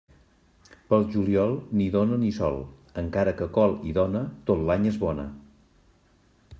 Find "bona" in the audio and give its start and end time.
5.07-5.29